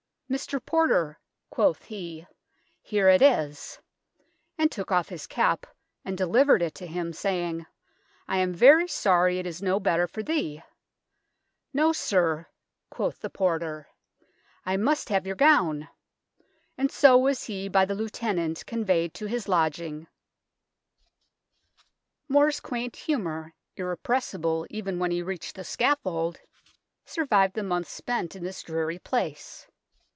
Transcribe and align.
"Mr. 0.41 0.65
Porter," 0.65 1.19
quoth 1.49 1.83
he," 1.83 2.25
heere 2.89 3.09
it 3.09 3.21
is," 3.21 3.79
and 4.57 4.71
tooke 4.71 4.89
off 4.89 5.09
his 5.09 5.27
capp, 5.27 5.67
and 6.05 6.17
delivered 6.17 6.61
it 6.61 6.73
to 6.73 6.87
him, 6.87 7.11
saying," 7.11 7.65
I 8.29 8.37
am 8.37 8.53
very 8.53 8.87
sorry 8.87 9.39
it 9.39 9.45
is 9.45 9.61
noe 9.61 9.77
better 9.77 10.07
for 10.07 10.23
thee."" 10.23 10.63
Noe, 11.73 11.91
sir," 11.91 12.47
quoth 12.89 13.19
the 13.19 13.29
porter," 13.29 13.89
I 14.65 14.77
must 14.77 15.09
have 15.09 15.27
your 15.27 15.35
gowne." 15.35 15.89
And 16.77 16.89
soe 16.89 17.17
was 17.17 17.43
he 17.43 17.67
by 17.67 17.83
the 17.83 17.93
Lieutenant 17.93 18.65
conveyed 18.65 19.13
to 19.15 19.25
his 19.25 19.49
lodginge." 19.49 20.07
More's 22.29 22.61
quaint 22.61 22.95
humour, 22.95 23.53
irrepressible 23.75 24.65
even 24.69 24.97
when 24.97 25.11
he 25.11 25.21
reached 25.21 25.55
the 25.55 25.65
scaffold, 25.65 26.39
survived 27.05 27.53
the 27.53 27.59
66 27.59 27.59
THE 27.59 27.61
TOWER 27.63 27.63
OF 27.63 27.63
LONDON 27.63 27.67
months 27.67 27.91
spent 27.91 28.35
in 28.37 28.43
this 28.45 28.63
dreary 28.63 28.97
place. 28.99 29.67